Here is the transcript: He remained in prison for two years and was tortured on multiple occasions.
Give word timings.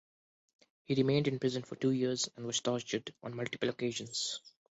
He 0.85 0.95
remained 0.95 1.27
in 1.27 1.37
prison 1.37 1.61
for 1.61 1.75
two 1.75 1.91
years 1.91 2.27
and 2.35 2.47
was 2.47 2.59
tortured 2.59 3.13
on 3.21 3.35
multiple 3.35 3.69
occasions. 3.69 4.41